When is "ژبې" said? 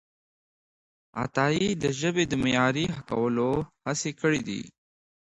1.99-2.23